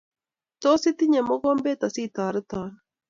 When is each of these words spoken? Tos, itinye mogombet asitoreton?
Tos, 0.61 0.81
itinye 0.91 1.21
mogombet 1.29 1.79
asitoreton? 1.87 2.69